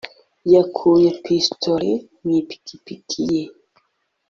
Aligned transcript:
yakuye 0.53 1.07
pistolet 1.23 2.03
mu 2.23 2.31
ipikipiki 2.41 3.19
ye 3.33 3.43